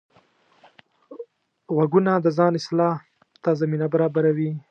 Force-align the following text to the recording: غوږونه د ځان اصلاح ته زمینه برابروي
غوږونه 1.75 2.11
د 2.19 2.27
ځان 2.37 2.53
اصلاح 2.59 2.95
ته 3.43 3.49
زمینه 3.61 3.85
برابروي 3.93 4.51